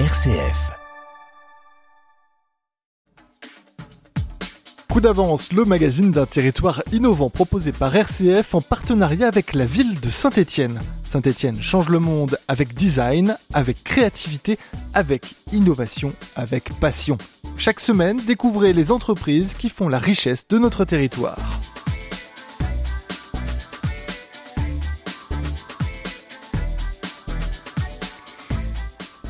[0.00, 0.72] RCF.
[4.90, 10.00] Coup d'avance, le magazine d'un territoire innovant proposé par RCF en partenariat avec la ville
[10.00, 10.80] de Saint-Étienne.
[11.04, 14.58] Saint-Étienne change le monde avec design, avec créativité,
[14.94, 17.16] avec innovation, avec passion.
[17.56, 21.38] Chaque semaine, découvrez les entreprises qui font la richesse de notre territoire.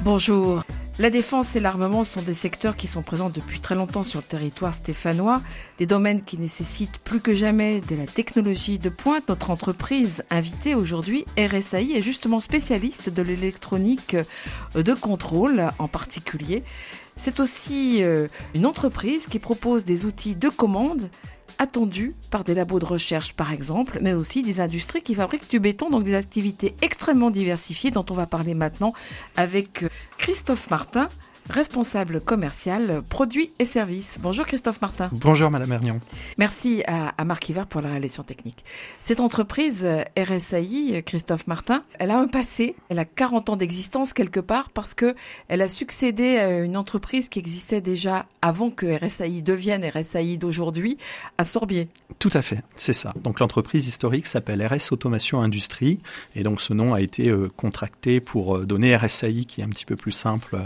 [0.05, 0.63] Bonjour.
[0.99, 4.25] La défense et l'armement sont des secteurs qui sont présents depuis très longtemps sur le
[4.25, 5.41] territoire stéphanois,
[5.79, 9.27] des domaines qui nécessitent plus que jamais de la technologie de pointe.
[9.31, 14.15] Notre entreprise invitée aujourd'hui, RSAI, est justement spécialiste de l'électronique
[14.75, 16.65] de contrôle en particulier.
[17.17, 21.09] C'est aussi euh, une entreprise qui propose des outils de commande
[21.59, 25.61] attendus par des labos de recherche par exemple, mais aussi des industries qui fabriquent du
[25.61, 28.93] béton, donc des activités extrêmement diversifiées dont on va parler maintenant
[29.37, 31.09] avec euh, Christophe Martin,
[31.51, 34.19] responsable commercial produits et services.
[34.21, 35.11] Bonjour Christophe Martin.
[35.13, 36.01] Bonjour Madame Hernion.
[36.39, 38.65] Merci à, à Marc Hiver pour la réalisation technique.
[39.03, 44.13] Cette entreprise euh, RSAI, Christophe Martin, elle a un passé, elle a 40 ans d'existence
[44.13, 45.15] quelque part parce que
[45.49, 50.99] elle a succédé à une entreprise qui existait déjà avant que RSAI devienne RSAI d'aujourd'hui,
[51.39, 51.89] à Sorbier.
[52.19, 53.13] Tout à fait, c'est ça.
[53.23, 56.01] Donc l'entreprise historique s'appelle RS Automation Industrie
[56.37, 59.69] et donc ce nom a été euh, contracté pour euh, donner RSAI qui est un
[59.69, 60.59] petit peu plus simple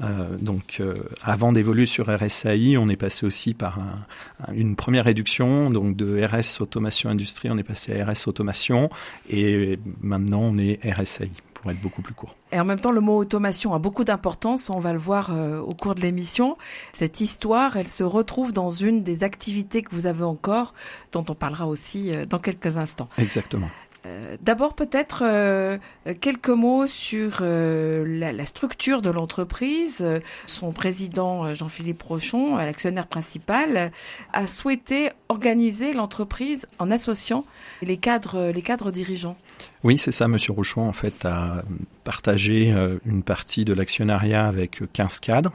[0.00, 5.04] euh, donc, euh, avant d'évoluer sur RSAI, on est passé aussi par un, une première
[5.04, 5.70] réduction.
[5.70, 8.90] Donc, de RS Automation Industrie, on est passé à RS Automation.
[9.28, 12.36] Et maintenant, on est RSAI pour être beaucoup plus court.
[12.52, 14.68] Et en même temps, le mot automation a beaucoup d'importance.
[14.68, 16.58] On va le voir euh, au cours de l'émission.
[16.92, 20.74] Cette histoire, elle se retrouve dans une des activités que vous avez encore,
[21.12, 23.08] dont on parlera aussi euh, dans quelques instants.
[23.18, 23.70] Exactement.
[24.06, 25.78] Euh, D'abord, peut-être euh,
[26.20, 30.04] quelques mots sur euh, la, structure de l'entreprise.
[30.46, 33.90] Son président, Jean-Philippe Rochon, l'actionnaire principal,
[34.32, 37.44] a souhaité organiser l'entreprise en associant
[37.82, 39.36] les cadres, les cadres dirigeants.
[39.82, 40.28] Oui, c'est ça.
[40.28, 41.62] Monsieur Rochon, en fait, a
[42.04, 45.52] partagé une partie de l'actionnariat avec 15 cadres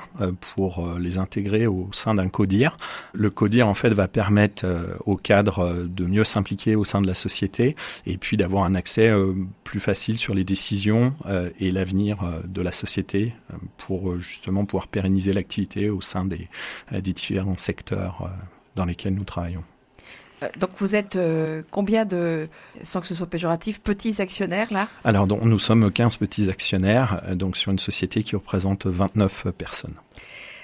[0.53, 2.77] pour les intégrer au sein d'un CODIR.
[3.13, 4.67] Le CODIR, en fait, va permettre
[5.07, 9.11] aux cadres de mieux s'impliquer au sein de la société et puis d'avoir un accès
[9.63, 11.15] plus facile sur les décisions
[11.59, 13.33] et l'avenir de la société
[13.77, 16.47] pour justement pouvoir pérenniser l'activité au sein des
[17.13, 18.29] différents secteurs
[18.75, 19.63] dans lesquels nous travaillons.
[20.59, 22.47] Donc vous êtes euh, combien de,
[22.83, 24.87] sans que ce soit péjoratif, petits actionnaires là?
[25.03, 29.95] Alors donc, nous sommes 15 petits actionnaires, donc sur une société qui représente 29 personnes.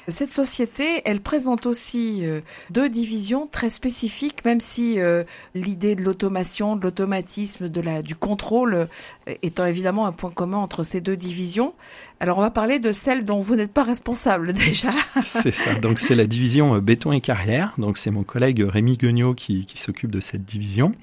[0.08, 5.24] Cette société, elle présente aussi euh, deux divisions très spécifiques, même si euh,
[5.56, 10.58] l'idée de l'automation, de l'automatisme, de la, du contrôle euh, étant évidemment un point commun
[10.58, 11.74] entre ces deux divisions.
[12.20, 14.90] Alors on va parler de celle dont vous n'êtes pas responsable déjà.
[15.22, 15.76] c'est ça.
[15.76, 17.74] Donc c'est la division béton et carrière.
[17.78, 20.94] Donc c'est mon collègue Rémi Guignot qui, qui s'occupe de cette division.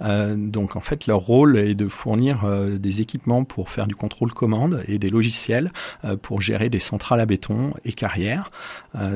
[0.00, 3.94] Euh, donc en fait leur rôle est de fournir euh, des équipements pour faire du
[3.94, 5.70] contrôle commande et des logiciels
[6.04, 8.50] euh, pour gérer des centrales à béton et carrière.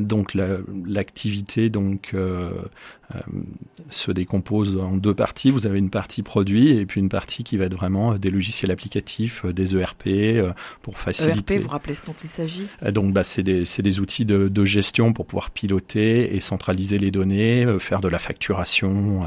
[0.00, 2.15] donc l'activité la, donc
[3.91, 5.50] se décompose en deux parties.
[5.50, 8.71] Vous avez une partie produit et puis une partie qui va être vraiment des logiciels
[8.71, 10.09] applicatifs, des ERP
[10.83, 11.55] pour faciliter.
[11.55, 12.69] ERP, vous rappelez ce dont il s'agit?
[12.91, 17.11] Donc, bah, c'est des, des, outils de, de, gestion pour pouvoir piloter et centraliser les
[17.11, 19.27] données, euh, faire de la facturation, euh,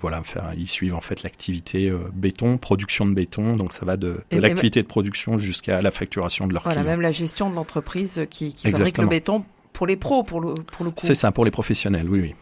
[0.00, 3.56] voilà, faire, ils suivent en fait l'activité euh, béton, production de béton.
[3.56, 6.90] Donc, ça va de, de l'activité de production jusqu'à la facturation de leur voilà, clients.
[6.90, 10.54] même la gestion de l'entreprise qui, qui fabrique le béton pour les pros, pour le,
[10.54, 10.98] pour le coup.
[10.98, 12.34] C'est ça, pour les professionnels, oui, oui.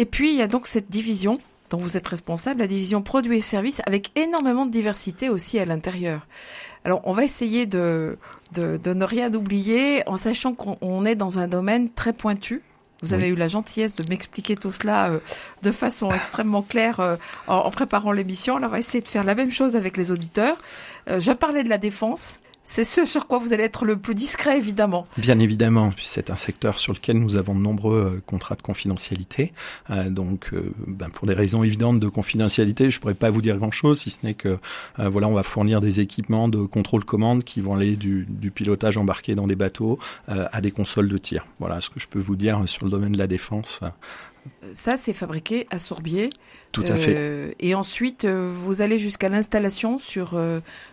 [0.00, 1.38] Et puis, il y a donc cette division
[1.68, 5.66] dont vous êtes responsable, la division produits et services, avec énormément de diversité aussi à
[5.66, 6.26] l'intérieur.
[6.86, 8.16] Alors, on va essayer de,
[8.54, 12.62] de, de ne rien oublier en sachant qu'on est dans un domaine très pointu.
[13.02, 13.32] Vous avez oui.
[13.32, 15.18] eu la gentillesse de m'expliquer tout cela euh,
[15.62, 18.56] de façon extrêmement claire euh, en, en, préparant l'émission.
[18.56, 20.56] Alors, on va essayer de faire la même chose avec les auditeurs.
[21.08, 22.40] Euh, je parlais de la défense.
[22.64, 25.06] C'est ce sur quoi vous allez être le plus discret, évidemment.
[25.16, 29.52] Bien évidemment, c'est un secteur sur lequel nous avons de nombreux euh, contrats de confidentialité.
[29.90, 33.56] Euh, donc, euh, ben, pour des raisons évidentes de confidentialité, je pourrais pas vous dire
[33.56, 34.58] grand-chose, si ce n'est que
[34.98, 38.96] voilà, on va fournir des équipements de contrôle commande qui vont aller du, du pilotage
[38.96, 39.98] embarqué dans des bateaux
[40.28, 41.46] à des consoles de tir.
[41.58, 43.80] Voilà ce que je peux vous dire sur le domaine de la défense.
[44.72, 46.30] Ça, c'est fabriqué à Sourbier
[46.72, 47.56] Tout à fait.
[47.58, 50.40] Et ensuite, vous allez jusqu'à l'installation sur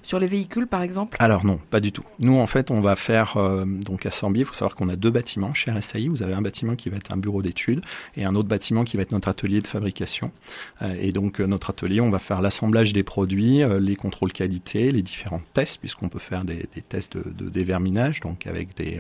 [0.02, 2.04] sur les véhicules, par exemple Alors non, pas du tout.
[2.20, 4.42] Nous, en fait, on va faire donc à Sorbier.
[4.42, 6.08] Il faut savoir qu'on a deux bâtiments chez RSAI.
[6.08, 7.82] Vous avez un bâtiment qui va être un bureau d'études
[8.16, 10.32] et un autre bâtiment qui va être notre atelier de fabrication.
[11.00, 15.42] et donc notre atelier, on va faire l'assemblage des produits, les contrôles qualité, les différents
[15.54, 19.00] tests, puisqu'on peut faire des, tests de, déverminage, donc avec des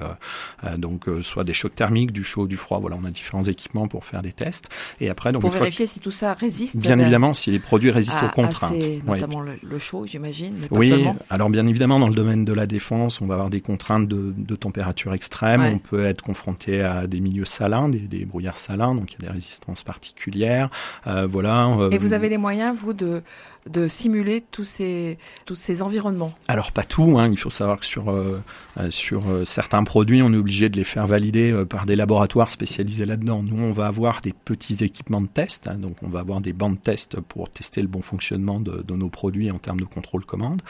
[0.77, 2.79] donc soit des chocs thermiques, du chaud, du froid.
[2.79, 4.69] Voilà, on a différents équipements pour faire des tests.
[4.99, 6.66] Et après, donc pour vérifier si tout ça résiste.
[6.75, 8.73] Bien évidemment, si les produits résistent aux contraintes.
[9.05, 10.55] notamment le, chaud, j'imagine.
[10.71, 10.93] Oui.
[11.29, 14.55] Alors bien évidemment, dans le domaine de la défense, on va avoir des contraintes de,
[14.55, 15.61] température extrême.
[15.61, 19.27] On peut être confronté à des milieux salins, des, brouillards salins, donc il y a
[19.29, 20.69] des résistances particulières.
[21.05, 21.67] Euh, voilà.
[21.67, 23.21] Euh, Et vous avez les moyens, vous, de
[23.69, 27.29] de simuler tous ces, tous ces environnements Alors pas tout, hein.
[27.29, 28.41] il faut savoir que sur, euh,
[28.79, 32.49] euh, sur euh, certains produits, on est obligé de les faire valider par des laboratoires
[32.49, 33.43] spécialisés là-dedans.
[33.43, 35.75] Nous, on va avoir des petits équipements de test, hein.
[35.75, 38.93] donc on va avoir des bancs de test pour tester le bon fonctionnement de, de
[38.95, 40.61] nos produits en termes de contrôle commande.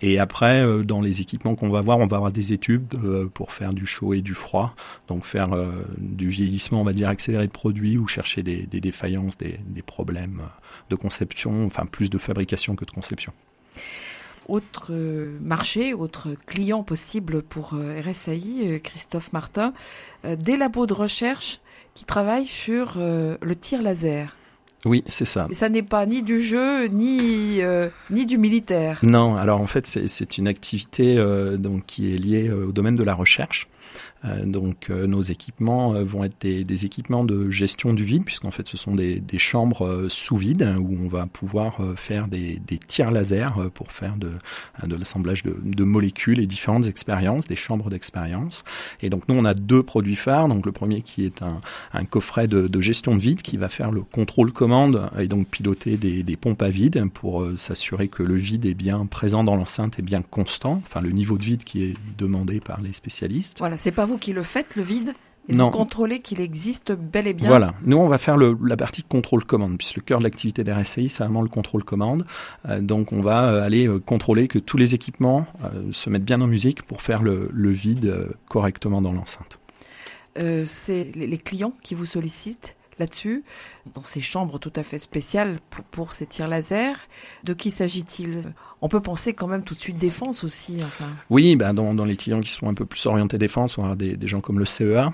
[0.00, 2.88] et après, dans les équipements qu'on va avoir, on va avoir des études
[3.34, 4.74] pour faire du chaud et du froid,
[5.08, 5.50] donc faire
[5.98, 9.82] du vieillissement, on va dire, accéléré de produits ou chercher des, des défaillances, des, des
[9.82, 10.42] problèmes
[10.90, 13.32] de conception, enfin plus de fabrication que de conception.
[14.48, 19.72] Autre euh, marché, autre client possible pour euh, RSAI, euh, Christophe Martin,
[20.24, 21.60] des labos de recherche
[21.94, 24.36] qui travaillent sur le tir laser.
[24.84, 25.46] Oui, c'est ça.
[25.50, 27.60] Et ça n'est pas ni du jeu, ni,
[28.10, 28.98] ni du militaire.
[29.02, 31.16] Non, alors en fait, c'est une activité
[31.56, 33.68] donc, qui est liée au domaine de la recherche.
[34.26, 38.50] Euh, donc euh, nos équipements euh, vont être des, équipements de gestion du vide, puisqu'en
[38.50, 43.10] fait ce sont des, chambres sous vide hein, où on va pouvoir faire des, tirs
[43.10, 44.30] laser pour faire de,
[44.96, 48.64] l'assemblage de, molécules et différentes expériences, des chambres d'expérience.
[49.02, 50.48] Et donc nous on a deux produits phares.
[50.48, 54.02] Donc le premier qui est un, coffret de, gestion de vide qui va faire le
[54.02, 58.66] contrôle commande et donc piloter des, des pompes à vide pour s'assurer que le vide
[58.66, 61.94] est bien présent dans l'enceinte et bien constant, enfin le niveau de vide qui est
[62.18, 63.58] demandé par les spécialistes.
[63.58, 65.14] Voilà, c'est pas vous qui le faites, le vide
[65.48, 65.66] et non.
[65.66, 67.48] vous contrôlez qu'il existe bel et bien.
[67.48, 67.74] Voilà.
[67.84, 71.08] Nous, on va faire le, la partie contrôle commande, puisque le cœur de l'activité d'RSCI,
[71.08, 72.26] c'est vraiment le contrôle commande.
[72.68, 75.46] Euh, donc, on va euh, aller euh, contrôler que tous les équipements
[75.92, 79.58] se mettent bien en musique pour faire le, le vide correctement dans l'enceinte.
[80.64, 83.44] c'est les clients qui vous sollicitent là-dessus,
[83.94, 85.58] dans ces chambres tout à fait spéciales
[85.90, 86.96] pour, ces tirs laser.
[87.44, 88.54] De qui s'agit-il?
[88.80, 90.78] On peut penser quand même tout de suite défense aussi.
[91.30, 93.96] Oui, ben dans, dans les clients qui sont un peu plus orientés défense, on a
[93.96, 95.12] des, des gens comme le CEA,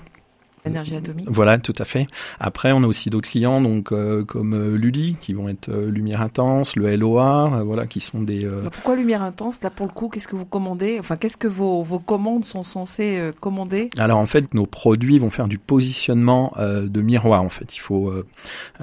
[0.65, 1.27] Atomique.
[1.29, 2.07] Voilà, tout à fait.
[2.39, 5.89] Après, on a aussi d'autres clients, donc euh, comme euh, Luli, qui vont être euh,
[5.89, 8.47] Lumière Intense, le LOA, voilà, qui sont des.
[8.71, 9.61] Pourquoi Lumière Intense?
[9.61, 10.97] Là, pour le coup, qu'est-ce que vous commandez?
[10.99, 13.89] Enfin, qu'est-ce que vos, vos commandes sont censées commander?
[13.97, 17.43] Alors, en fait, nos produits vont faire du positionnement de miroir.
[17.43, 18.13] En fait, il faut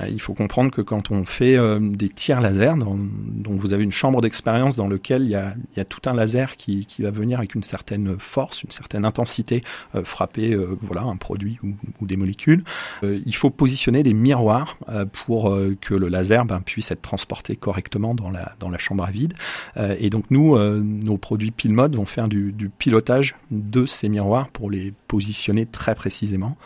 [0.09, 3.93] il faut comprendre que quand on fait des tirs laser, dans, donc vous avez une
[3.93, 7.03] chambre d'expérience dans lequel il y a il y a tout un laser qui qui
[7.03, 9.63] va venir avec une certaine force, une certaine intensité
[10.05, 11.70] frapper voilà un produit ou
[12.01, 12.63] ou, des molécules.
[13.03, 17.03] Euh, il faut positionner des miroirs euh, pour euh, que le laser ben, puisse être
[17.03, 19.35] transporté correctement dans la, dans la chambre à vide.
[19.77, 24.93] et donc nous, nos produits PilMod vont faire du, pilotage de ces miroirs pour les
[25.09, 26.57] positionner très précisément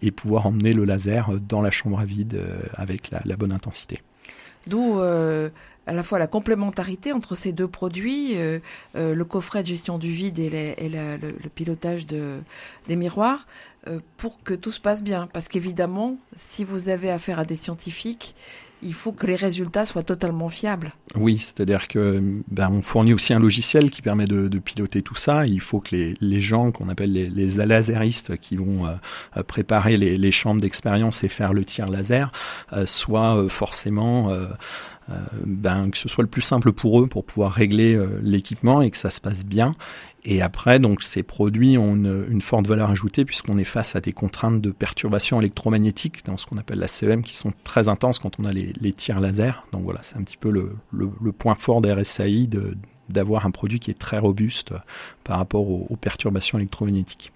[0.00, 2.40] et pouvoir emmener le laser dans la chambre à vide
[2.74, 4.00] avec la bonne intensité.
[4.66, 5.00] D'où
[5.86, 8.60] à la fois la complémentarité entre ces deux produits, euh,
[8.96, 12.38] euh, le coffret de gestion du vide et, le, pilotage de,
[12.88, 13.46] des miroirs,
[13.88, 15.28] euh, pour que tout se passe bien.
[15.32, 18.34] Parce qu'évidemment, si vous avez affaire à des scientifiques,
[18.84, 20.92] il faut que les résultats soient totalement fiables.
[21.14, 25.46] Oui, c'est-à-dire que ben, on fournit aussi un logiciel qui permet de, piloter tout ça.
[25.46, 28.88] Il faut que les, les gens qu'on appelle les, les laseristes qui vont
[29.46, 32.32] préparer les, les chambres d'expérience et faire le tir laser
[32.84, 34.48] soient forcément euh,
[35.44, 38.90] ben, que ce soit le plus simple pour eux pour pouvoir régler euh, l'équipement et
[38.90, 39.74] que ça se passe bien.
[40.24, 44.12] Et après, donc, ces produits ont une, forte valeur ajoutée puisqu'on est face à des
[44.12, 48.38] contraintes de perturbation électromagnétique dans ce qu'on appelle la CEM qui sont très intenses quand
[48.38, 49.66] on a les, tirs laser.
[49.72, 52.48] Donc voilà, c'est un petit peu le, point fort des RSAI
[53.08, 54.72] d'avoir un produit qui est très robuste
[55.24, 57.32] par rapport aux perturbations électromagnétiques.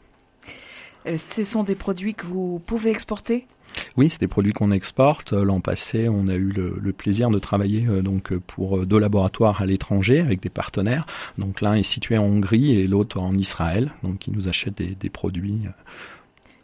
[1.07, 3.47] Euh, ce sont des produits que vous pouvez exporter?
[3.97, 5.33] Oui, c'est des produits qu'on exporte.
[5.33, 9.61] Euh, l'an passé, on a eu le, plaisir de travailler euh, donc pour deux laboratoires
[9.61, 11.07] à l'étranger avec des partenaires.
[11.39, 15.11] Donc l'un est situé en Hongrie et l'autre en Israël, donc qui nous achètent des,
[15.11, 15.61] produits.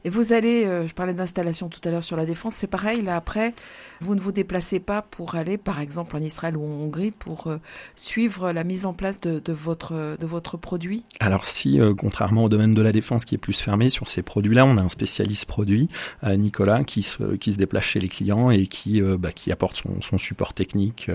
[0.05, 3.03] Et vous allez, euh, je parlais d'installation tout à l'heure sur la défense, c'est pareil,
[3.03, 3.55] là après,
[4.01, 7.47] vous ne vous déplacez pas pour aller par exemple en Israël ou en Hongrie pour
[7.47, 7.59] euh,
[7.95, 11.05] suivre la mise en place de, votre, de votre produit?
[11.21, 14.23] Alors si, euh, contrairement au domaine de la défense qui est plus fermé sur ces
[14.23, 15.89] produits-là, on a un spécialiste produit,
[16.25, 20.01] Nicolas, qui se, qui se déplace chez les clients et qui, bah, qui apporte son,
[20.01, 21.11] son support technique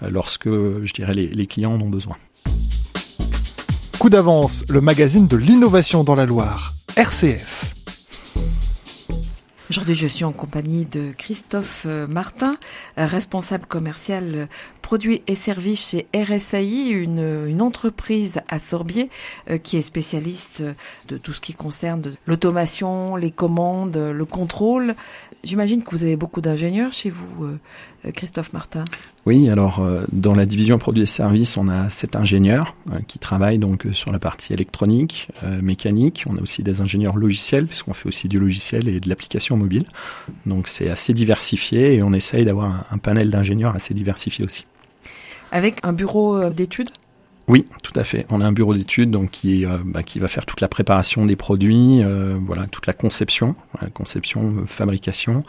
[0.00, 2.16] lorsque, je dirais, les, les clients en ont besoin.
[3.98, 7.81] Coup d'avance, le magazine de l'innovation dans la Loire, RCF.
[9.72, 12.56] Aujourd'hui, je suis en compagnie de Christophe euh, Martin,
[12.98, 14.46] euh, responsable commercial euh,
[14.82, 19.08] produits et services chez RSAI, une, une entreprise à Sorbier
[19.62, 20.62] qui est spécialiste
[21.08, 24.94] de tout ce qui concerne l'automation, les commandes, le contrôle.
[25.42, 27.56] J'imagine que vous avez beaucoup d'ingénieurs chez vous,
[28.14, 28.84] Christophe Martin.
[29.26, 29.80] Oui, alors
[30.10, 32.74] dans la division produits et services, on a sept ingénieurs
[33.06, 35.28] qui travaillent donc sur la partie électronique,
[35.62, 36.24] mécanique.
[36.28, 39.84] On a aussi des ingénieurs logiciels puisqu'on fait aussi du logiciel et de l'application mobile.
[40.46, 44.66] Donc c'est assez diversifié et on essaye d'avoir un, panel d'ingénieurs assez diversifié aussi.
[45.50, 46.90] Avec un bureau euh, d'études?
[47.48, 48.26] Oui, tout à fait.
[48.30, 51.26] On a un bureau d'études donc qui euh, bah, qui va faire toute la préparation
[51.26, 53.56] des produits, euh, voilà toute la conception,
[53.94, 55.44] conception, fabrication.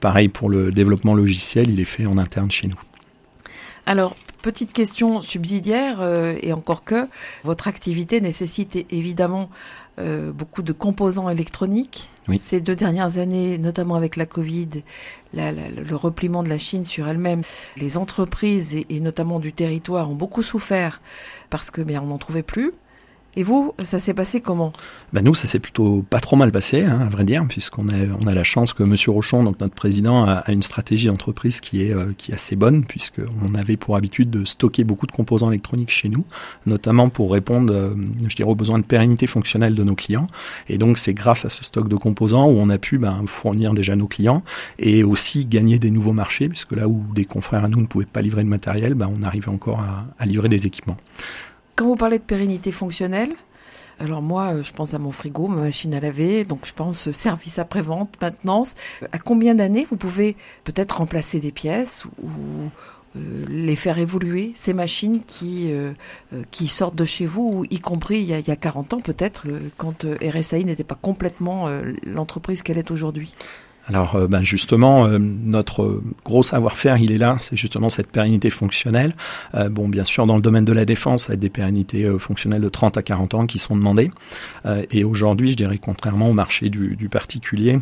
[0.00, 2.80] pareil pour le développement logiciel, il est fait en interne chez nous.
[3.88, 6.02] Alors petite question subsidiaire
[6.42, 7.08] et encore que
[7.42, 9.48] votre activité nécessite évidemment
[9.96, 14.68] beaucoup de composants électroniques ces deux dernières années, notamment avec la Covid,
[15.32, 17.40] le repliement de la Chine sur elle-même,
[17.78, 21.00] les entreprises et, notamment du territoire ont beaucoup souffert
[21.48, 22.72] parce que bien on n'en trouvait plus.
[23.38, 24.72] Et vous, ça s'est passé comment?
[25.12, 27.92] Ben Nous, ça s'est plutôt pas trop mal passé, hein, à vrai dire, puisqu'on a,
[28.20, 31.84] on a la chance que Monsieur Rochon, donc notre président, a, une stratégie d'entreprise qui
[31.84, 35.52] est, euh, qui est assez bonne, puisqu'on avait pour habitude de stocker beaucoup de composants
[35.52, 36.24] électroniques chez nous,
[36.66, 37.94] notamment pour répondre, euh,
[38.26, 40.26] je dirais, aux besoins de pérennité fonctionnelle de nos clients.
[40.68, 43.72] Et donc, c'est grâce à ce stock de composants où on a pu ben, fournir
[43.72, 44.42] déjà nos clients
[44.80, 48.04] et aussi gagner des nouveaux marchés, puisque là où des confrères à nous ne pouvaient
[48.04, 50.96] pas livrer de matériel, ben, on arrivait encore à, à livrer des équipements.
[51.78, 53.30] Quand vous parlez de pérennité fonctionnelle,
[54.00, 57.12] alors moi, euh, je pense à mon frigo, ma machine à laver, donc je pense
[57.12, 58.74] service après-vente, maintenance.
[59.12, 62.28] À combien d'années vous pouvez peut-être remplacer des pièces ou
[63.16, 65.92] euh, les faire évoluer, ces machines qui, euh,
[66.50, 69.00] qui sortent de chez vous, y compris il y a, il y a 40 ans
[69.00, 71.66] peut-être, quand RSAI n'était pas complètement
[72.04, 73.36] l'entreprise qu'elle est aujourd'hui?
[73.88, 78.50] Alors euh, ben justement, euh, notre gros savoir-faire, il est là, c'est justement cette pérennité
[78.50, 79.14] fonctionnelle.
[79.54, 82.68] Euh, bon, bien sûr, dans le domaine de la défense, avec des pérennités fonctionnelles de
[82.68, 84.10] 30 à 40 ans qui sont demandées.
[84.90, 87.78] et aujourd'hui, je dirais contrairement au marché du, du particulier,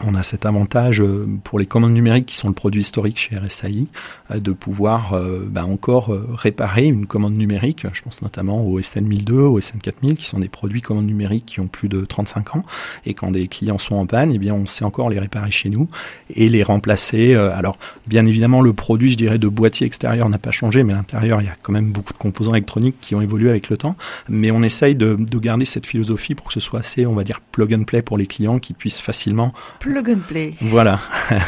[0.00, 3.36] on a cet avantage euh, pour les commandes numériques qui sont le produit historique chez
[3.36, 3.86] RSAI
[4.30, 7.86] euh, de pouvoir euh, bah, encore réparer une commande numérique.
[7.92, 11.46] Je pense notamment au SN 1002, au SN 4000 qui sont des produits commandes numériques
[11.46, 12.64] qui ont plus de 35 ans
[13.06, 15.68] et quand des clients sont en panne, eh bien on sait encore les réparer chez
[15.68, 15.88] nous
[16.34, 17.34] et les remplacer.
[17.34, 21.40] Alors bien évidemment le produit, je dirais, de boîtier extérieur n'a pas changé, mais l'intérieur
[21.40, 23.96] il y a quand même beaucoup de composants électroniques qui ont évolué avec le temps.
[24.28, 27.24] Mais on essaye de, de garder cette philosophie pour que ce soit assez, on va
[27.24, 30.54] dire, plug and play pour les clients qui puissent facilement plug and play.
[30.60, 31.00] Voilà.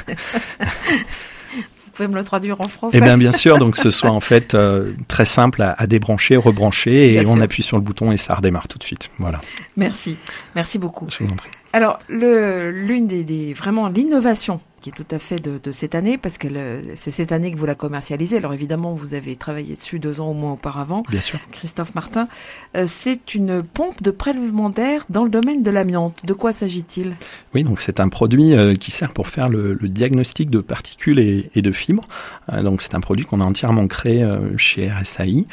[1.56, 3.58] Vous pouvez me le traduire en français Eh bien, bien sûr.
[3.58, 7.76] Donc, ce soit en fait euh, très simple à, débrancher, rebrancher, et on appuie sur
[7.76, 9.10] le bouton et ça redémarre tout de suite.
[9.18, 9.40] Voilà.
[9.76, 10.16] Merci.
[10.56, 11.06] Merci beaucoup.
[11.08, 11.50] Je vous en prie.
[11.72, 16.18] Alors, l'une des, des, vraiment l'innovation qui est tout à fait de, de cette année,
[16.18, 16.46] parce que
[16.94, 18.36] c'est cette année que vous la commercialisez.
[18.36, 21.04] Alors évidemment, vous avez travaillé dessus deux ans au moins auparavant.
[21.08, 21.38] Bien sûr.
[21.52, 22.28] Christophe Martin,
[22.76, 26.26] euh, c'est une pompe de prélèvement d'air dans le domaine de l'amiante.
[26.26, 27.14] De quoi s'agit-il?
[27.54, 31.18] Oui, donc c'est un produit euh, qui sert pour faire le, le diagnostic de particules
[31.18, 32.04] et, et de fibres.
[32.52, 34.22] Euh, donc c'est un produit qu'on a entièrement créé
[34.58, 35.46] chez RSAI.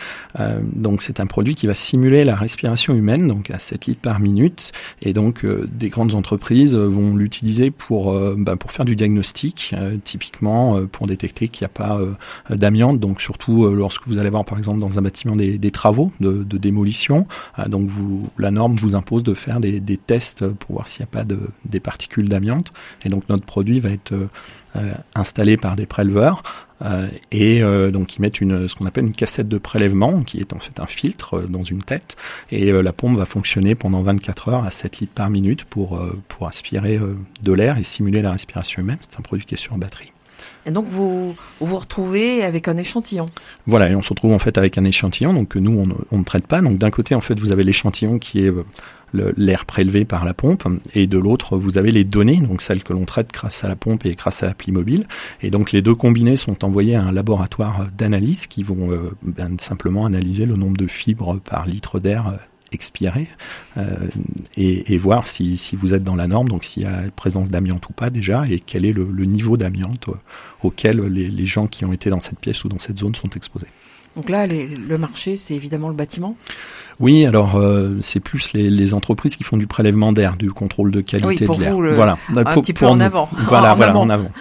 [0.61, 4.19] donc c'est un produit qui va simuler la respiration humaine, donc à 7 litres par
[4.19, 4.73] minute.
[5.01, 9.20] Et donc des grandes entreprises vont l'utiliser pour, bah, pour faire du diagnostic
[9.73, 12.13] euh, typiquement euh, pour détecter qu'il n'y a pas euh,
[12.49, 12.99] d'amiante.
[12.99, 17.27] Donc surtout lorsque vous allez voir par exemple dans un bâtiment des, travaux de, démolition,
[17.67, 21.11] donc vous, la norme vous impose de faire des, tests pour voir s'il n'y a
[21.11, 22.73] pas de, des particules d'amiante.
[23.03, 24.13] Et donc notre produit va être
[25.15, 26.43] installé par des préleveurs
[27.31, 27.61] et
[27.91, 30.79] donc ils mettent une, ce qu'on appelle une cassette de prélèvement qui est en fait
[30.79, 32.15] un filtre dans une tête
[32.51, 36.47] et la pompe va fonctionner pendant 24 heures à 7 litres par minute pour, pour
[36.47, 36.99] aspirer
[37.43, 38.97] de l'air et simuler la respiration humaine.
[39.01, 40.13] C'est un produit qui est sur batterie.
[40.65, 43.27] Et donc vous vous retrouvez avec un échantillon.
[43.65, 46.19] Voilà, et on se retrouve en fait avec un échantillon, donc que nous on, on
[46.19, 46.61] ne traite pas.
[46.61, 48.53] Donc d'un côté en fait vous avez l'échantillon qui est
[49.13, 52.93] l'air prélevé par la pompe, et de l'autre, vous avez les données, donc celles que
[52.93, 55.07] l'on traite grâce à la pompe et grâce à l'appli mobile.
[55.41, 59.57] Et donc les deux combinés sont envoyés à un laboratoire d'analyse qui vont euh, ben,
[59.59, 62.39] simplement analyser le nombre de fibres par litre d'air
[62.73, 63.27] expirer
[64.55, 67.93] et, voir si, vous êtes dans la norme, donc s'il y a présence d'amiante ou
[67.93, 70.09] pas déjà, et quel est le, niveau d'amiante
[70.63, 73.67] auquel les gens qui ont été dans cette pièce ou dans cette zone sont exposés.
[74.15, 76.35] Donc là, le marché, c'est évidemment le bâtiment
[76.99, 80.99] Oui, alors euh, c'est plus les, entreprises qui font du prélèvement d'air, du contrôle de
[81.01, 81.95] qualité de l'air.
[81.95, 83.29] Voilà, un petit peu en avant.
[83.47, 84.31] Voilà, voilà, en avant.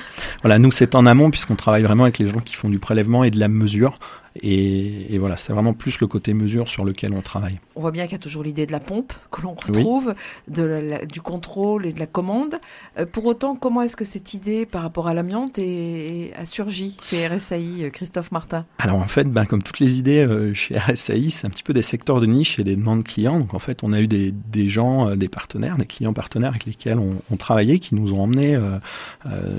[0.42, 3.22] Voilà, nous c'est en amont puisqu'on travaille vraiment avec les gens qui font du prélèvement
[3.22, 3.94] et de la mesure.
[4.42, 7.59] Et, voilà, c'est vraiment plus le côté mesure sur lequel on travaille.
[7.76, 10.14] On voit bien qu'il y a toujours l'idée de la pompe que l'on retrouve,
[10.49, 12.56] de du contrôle et de la commande.
[12.99, 17.26] Euh, pour autant, comment est-ce que cette idée par rapport à l'amiante a surgi chez
[17.26, 18.64] RSAI, euh, Christophe Martin?
[18.78, 21.75] Alors en fait, ben, comme toutes les idées euh, chez RSAI, c'est un petit peu
[21.75, 23.38] des secteurs de niche et des demandes clients.
[23.38, 26.64] Donc en fait, on a eu des, des gens, des partenaires, des clients partenaires avec
[26.64, 28.59] lesquels on, on travaillait, qui nous ont emmenés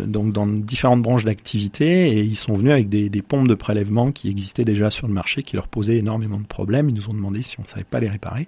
[0.05, 4.11] donc dans différentes branches d'activité et ils sont venus avec des, des pompes de prélèvement
[4.11, 6.89] qui existaient déjà sur le marché qui leur posaient énormément de problèmes.
[6.89, 8.47] Ils nous ont demandé si on ne savait pas les réparer.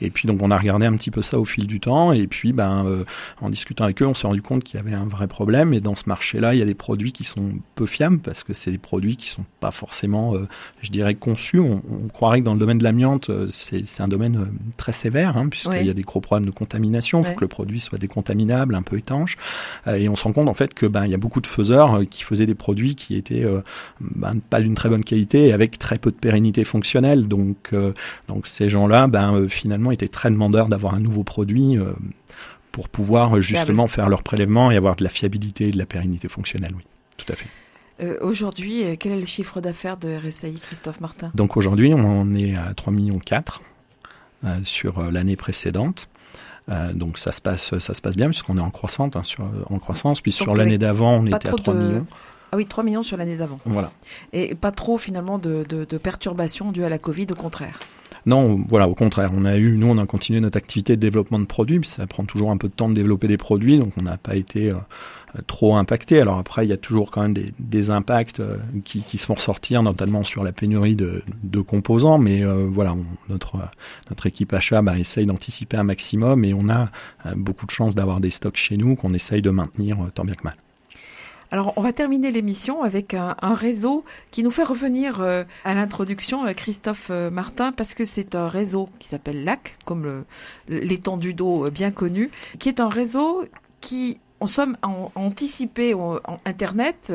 [0.00, 2.12] Et puis donc on a regardé un petit peu ça au fil du temps.
[2.12, 3.04] Et puis ben euh,
[3.40, 5.74] en discutant avec eux, on s'est rendu compte qu'il y avait un vrai problème.
[5.74, 8.52] Et dans ce marché-là, il y a des produits qui sont peu fiables parce que
[8.52, 10.48] c'est des produits qui sont pas forcément, euh,
[10.82, 11.58] je dirais, conçus.
[11.58, 11.80] On,
[12.12, 15.86] croirait que dans le domaine de l'amiante, euh, c'est un domaine très sévère hein, puisqu'il
[15.86, 17.20] y a des gros problèmes de contamination.
[17.20, 19.36] Il faut que le produit soit décontaminable, un peu étanche.
[19.86, 22.00] et on se rend compte en fait que ben il y a beaucoup de faiseurs
[22.08, 23.44] qui faisaient des produits qui étaient
[24.00, 27.28] ben, pas d'une très bonne qualité avec très peu de pérennité fonctionnelle.
[27.28, 27.92] Donc, euh,
[28.28, 31.92] donc ces gens-là, ben, euh, finalement, étaient très demandeurs d'avoir un nouveau produit euh,
[32.72, 36.28] pour pouvoir justement faire leur prélèvement et avoir de la fiabilité et de la pérennité
[36.28, 36.72] fonctionnelle.
[36.76, 36.84] Oui,
[37.16, 38.20] tout à fait.
[38.20, 41.30] aujourd'hui, quel est le chiffre d'affaires de RSAI, Christophe Martin?
[41.34, 43.20] Donc aujourd'hui, on est à 3,4 millions
[44.62, 46.08] sur l'année précédente.
[46.92, 49.78] donc ça se passe, ça se passe bien puisqu'on est en croissance, hein, sur, en
[49.78, 50.20] croissance.
[50.20, 52.06] Puis sur l'année d'avant, on était à 3 millions.
[52.52, 53.58] Ah oui, 3 millions sur l'année d'avant.
[53.64, 53.92] Voilà.
[54.32, 57.80] Et pas trop finalement de, de, perturbations dues à la Covid, au contraire.
[58.24, 59.30] Non, voilà, au contraire.
[59.34, 62.06] On a eu, nous, on a continué notre activité de développement de produits, puis ça
[62.06, 64.70] prend toujours un peu de temps de développer des produits, donc on n'a pas été
[64.70, 64.74] euh,
[65.46, 66.20] trop impacté.
[66.20, 69.26] Alors après, il y a toujours quand même des, des impacts euh, qui, qui, se
[69.26, 72.18] font ressortir, notamment sur la pénurie de, de composants.
[72.18, 72.96] Mais euh, voilà,
[73.28, 73.58] notre
[74.10, 76.90] notre équipe achat bah, essaye d'anticiper un maximum et on a
[77.36, 80.44] beaucoup de chance d'avoir des stocks chez nous qu'on essaye de maintenir tant bien que
[80.44, 80.56] mal.
[81.52, 86.44] Alors, on va terminer l'émission avec un, réseau qui nous fait revenir euh, à l'introduction,
[86.44, 90.24] euh, Christophe euh, Martin, parce que c'est un réseau qui s'appelle LAC, comme
[90.68, 93.44] l'étendue d'eau bien connue, qui est un réseau
[93.80, 97.12] qui en somme a anticipé en, Internet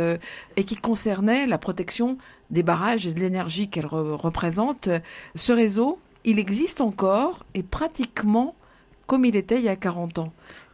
[0.56, 2.18] et qui concernait la protection
[2.50, 4.90] des barrages et de l'énergie qu'elle représente.
[5.36, 8.56] Ce réseau, il existe encore et pratiquement
[9.06, 10.34] comme il était il y a 40 ans.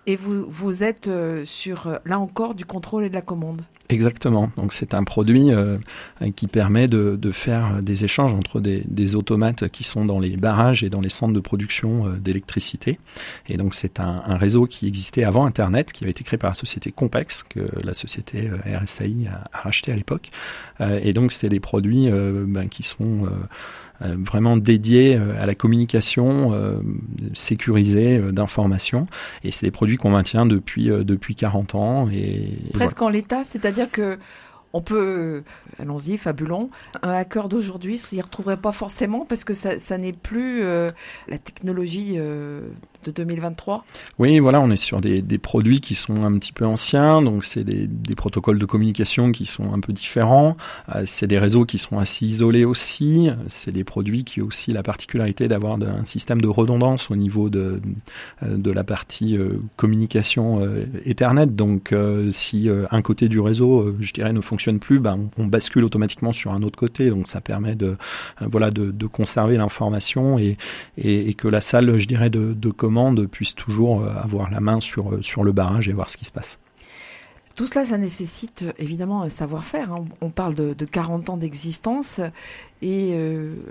[0.09, 3.61] Et vous, vous êtes euh, sur, euh, là encore, du contrôle et de la commande.
[3.89, 4.51] Exactement.
[4.55, 5.77] Donc c'est un produit euh,
[6.35, 10.35] qui permet de, de, faire des échanges entre des, des, automates qui sont dans les
[10.35, 12.99] barrages et dans les centres de production d'électricité.
[13.47, 16.49] Et donc c'est un, un, réseau qui existait avant Internet, qui avait été créé par
[16.49, 20.31] la société Compex, que la société RSAI a, a racheté à l'époque.
[20.81, 23.29] et donc c'est des produits ben, qui sont euh,
[24.01, 26.79] vraiment dédié euh, à la communication euh,
[27.33, 29.07] sécurisée d'informations.
[29.43, 32.09] Et c'est des produits qu'on maintient depuis, depuis 40 ans.
[32.09, 34.17] Et, Presque en l'état, c'est-à-dire que
[34.73, 35.43] on peut,
[35.79, 36.69] allons-y, fabulons,
[37.01, 42.17] un hacker d'aujourd'hui s'y retrouverait pas forcément parce que ça, n'est plus la technologie
[43.07, 43.85] de 2023
[44.19, 47.63] Oui, voilà, on est sur des, produits qui sont un petit peu anciens, donc c'est
[47.63, 50.57] des, protocoles de communication qui sont un peu différents,
[50.95, 54.73] euh, c'est des réseaux qui sont assez isolés aussi, c'est des produits qui ont aussi
[54.73, 57.79] la particularité d'avoir un système de redondance au niveau de,
[58.43, 60.67] euh, la partie euh, communication
[61.05, 61.93] Ethernet, donc
[62.31, 66.53] si un côté du réseau, je dirais, ne fonctionne plus, ben, on, bascule automatiquement sur
[66.53, 67.97] un autre côté, donc ça permet de,
[68.41, 70.57] voilà, de, conserver l'information et,
[71.37, 75.13] que la salle, je dirais, de, de commande puisse toujours euh, avoir la main sur,
[75.13, 76.59] euh, sur le barrage et voir ce qui se passe.
[77.55, 79.93] Tout cela, ça nécessite euh, évidemment un savoir-faire.
[79.93, 80.05] Hein.
[80.21, 82.21] On parle de, 40 ans d'existence
[82.81, 83.17] et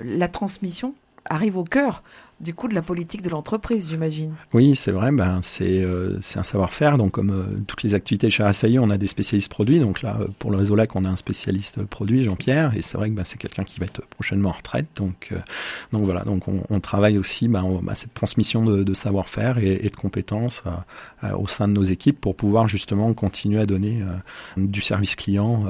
[0.05, 0.94] la transmission
[1.29, 2.03] arrive au cœur
[2.40, 4.35] du coup de la politique de l'entreprise, j'imagine.
[4.53, 5.11] Oui, c'est vrai.
[5.11, 6.99] Ben c'est euh, un savoir-faire.
[6.99, 9.81] Donc comme euh, toutes les activités chez RSAI, on a des spécialistes produits.
[9.81, 12.99] Donc là, euh, pour le réseau LAC, on a un spécialiste produit, Jean-Pierre, et c'est
[12.99, 14.88] vrai que ben, c'est quelqu'un qui va être prochainement en retraite.
[14.96, 15.33] Donc
[15.92, 16.25] donc voilà.
[16.25, 20.62] Donc on, travaille aussi ben, à cette transmission de, savoir-faire et, de compétences
[21.37, 24.05] au sein de nos équipes pour pouvoir justement continuer à donner
[24.57, 25.64] du service client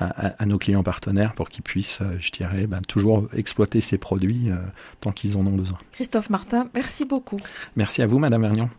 [0.00, 4.50] à, nos clients partenaires pour qu'ils puissent, euh, je dirais, ben, toujours exploiter ces produits
[4.50, 4.56] euh,
[5.00, 5.78] tant qu'ils en ont besoin.
[5.92, 7.38] Christophe Martin, merci beaucoup.
[7.76, 8.70] Merci à vous, Madame Ernion.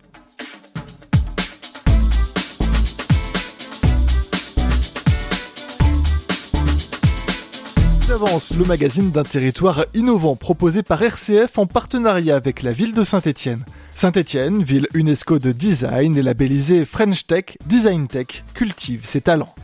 [8.12, 13.06] Avance, le magazine d'un territoire innovant proposé par RCF en partenariat avec la ville de
[13.06, 13.64] Saint-Étienne.
[13.94, 19.56] Saint-Étienne, ville UNESCO de design et labellisée French Tech, Design Tech, cultive ses talents.